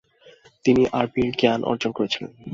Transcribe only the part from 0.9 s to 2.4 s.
আরবির জ্ঞান অর্জন করেছিলেন।